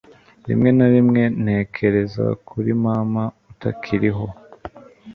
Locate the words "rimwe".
0.47-0.69, 0.93-1.21